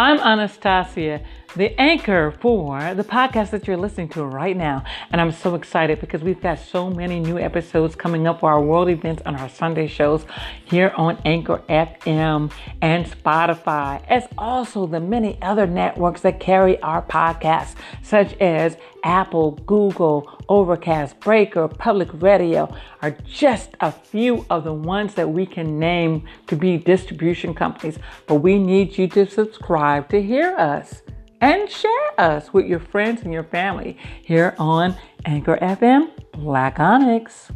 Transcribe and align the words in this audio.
I'm 0.00 0.20
Anastasia, 0.20 1.24
the 1.56 1.78
anchor 1.80 2.34
for 2.40 2.94
the 2.94 3.04
podcast 3.04 3.50
that 3.50 3.66
you're 3.66 3.76
listening 3.76 4.08
to 4.10 4.24
right 4.24 4.56
now. 4.56 4.84
And 5.10 5.20
I'm 5.20 5.32
so 5.32 5.54
excited 5.54 6.00
because 6.00 6.22
we've 6.22 6.40
got 6.40 6.58
so 6.58 6.90
many 6.90 7.20
new 7.20 7.38
episodes 7.38 7.94
coming 7.96 8.26
up 8.26 8.40
for 8.40 8.50
our 8.50 8.60
world 8.60 8.88
events 8.88 9.22
and 9.24 9.36
our 9.36 9.48
Sunday 9.48 9.86
shows 9.86 10.26
here 10.64 10.92
on 10.96 11.20
Anchor 11.24 11.62
FM 11.68 12.52
and 12.82 13.06
Spotify, 13.06 14.04
as 14.08 14.28
also 14.36 14.86
the 14.86 15.00
many 15.00 15.40
other 15.40 15.66
networks 15.66 16.20
that 16.20 16.38
carry 16.38 16.80
our 16.82 17.02
podcast, 17.02 17.74
such 18.02 18.34
as 18.34 18.76
Apple, 19.02 19.52
Google, 19.66 20.30
Overcast, 20.48 21.18
Breaker, 21.20 21.66
Public 21.68 22.08
Radio 22.20 22.74
are 23.00 23.12
just 23.26 23.70
a 23.80 23.90
few 23.90 24.44
of 24.50 24.64
the 24.64 24.72
ones 24.72 25.14
that 25.14 25.30
we 25.30 25.46
can 25.46 25.78
name 25.78 26.26
to 26.46 26.56
be 26.56 26.76
distribution 26.76 27.54
companies. 27.54 27.98
But 28.26 28.36
we 28.36 28.58
need 28.58 28.98
you 28.98 29.08
to 29.08 29.26
subscribe 29.26 30.08
to 30.10 30.20
hear 30.20 30.54
us 30.56 31.02
and 31.40 31.70
share 31.70 32.20
us 32.20 32.52
with 32.52 32.66
your 32.66 32.80
friends 32.80 33.22
and 33.22 33.32
your 33.32 33.44
family 33.44 33.96
here 34.22 34.54
on 34.58 34.96
Anchor 35.24 35.58
FM 35.60 36.10
Black 36.32 36.78
Onyx. 36.80 37.52